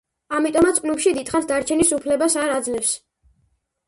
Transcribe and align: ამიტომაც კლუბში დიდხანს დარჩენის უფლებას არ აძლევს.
ამიტომაც 0.35 0.77
კლუბში 0.85 1.11
დიდხანს 1.17 1.45
დარჩენის 1.51 1.91
უფლებას 1.97 2.37
არ 2.45 2.55
აძლევს. 2.55 2.95